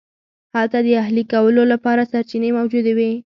هلته 0.55 0.77
د 0.85 0.87
اهلي 1.03 1.23
کولو 1.33 1.61
لپاره 1.73 2.09
سرچینې 2.11 2.49
موجودې 2.57 2.93
وې. 2.97 3.11